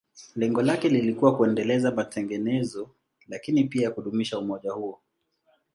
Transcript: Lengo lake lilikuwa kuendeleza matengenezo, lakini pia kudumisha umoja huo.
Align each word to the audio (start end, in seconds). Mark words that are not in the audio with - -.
Lengo 0.35 0.61
lake 0.61 0.89
lilikuwa 0.89 1.37
kuendeleza 1.37 1.91
matengenezo, 1.91 2.89
lakini 3.27 3.63
pia 3.63 3.91
kudumisha 3.91 4.39
umoja 4.39 4.71
huo. 4.71 5.01